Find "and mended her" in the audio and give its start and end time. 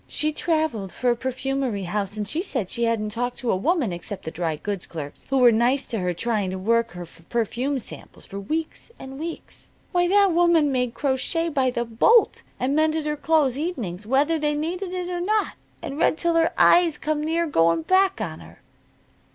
12.59-13.15